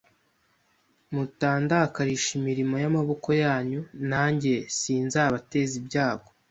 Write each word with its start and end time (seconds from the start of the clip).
mutandakarisha 1.13 2.29
imirimo 2.39 2.75
y 2.83 2.85
amaboko 2.91 3.29
yanyu 3.43 3.81
nanjye 4.11 4.53
sinzabateza 4.77 5.73
ibyago 5.81 6.29